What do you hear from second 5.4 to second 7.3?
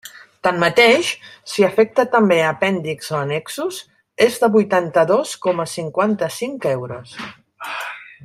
coma cinquanta-cinc euros.